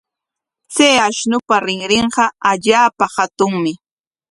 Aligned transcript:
Chay 0.73 0.95
ashnupa 1.07 1.55
rinrinqa 1.65 2.23
allaapa 2.49 3.05
hatunmi. 3.15 3.73